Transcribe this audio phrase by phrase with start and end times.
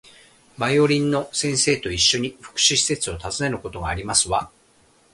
[0.57, 4.49] バイオリンの先生と一緒に、福祉施設を訪ねることがありますわ